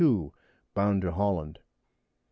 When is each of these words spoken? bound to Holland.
bound 0.73 1.03
to 1.03 1.11
Holland. 1.11 1.59